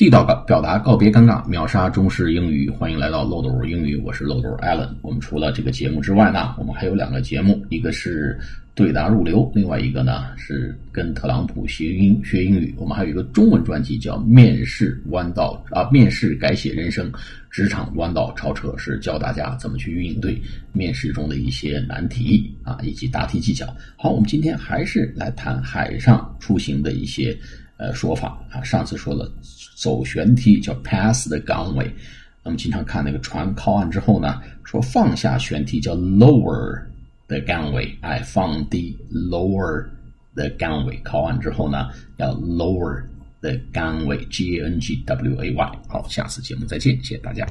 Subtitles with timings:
[0.00, 2.70] 地道表表达告别尴尬，秒杀中式英语。
[2.70, 4.88] 欢迎来到漏斗英语，我是漏斗 Allen。
[5.02, 8.40] 我们除了这个节目之外呢，我们还有两个节目，一个是
[8.80, 12.74] 对答入流，另外一个呢是跟特朗普学英学英语。
[12.78, 17.12] 我们还有一个中文专辑叫《面试弯道》啊，面试改写人生，
[17.50, 20.40] 职场弯道超车，是教大家怎么去应对
[20.72, 23.66] 面试中的一些难题啊，以及答题技巧。
[23.96, 27.36] 好，我们今天还是来谈海上出行的一些。
[27.76, 29.32] 呃，说法啊，上次说了，
[29.74, 31.88] 走舷梯叫 pass the gunway，
[32.44, 36.78] 那么经常看那个船靠岸之后呢，说放下舷梯叫 lower
[37.30, 39.86] 的岗位哎，放低 lower
[40.34, 43.04] the gunway，靠岸之后呢，要 lower
[43.40, 45.82] the 岗位，G N G W A Y，。
[45.88, 47.46] 好，下次节目再见，谢谢大家。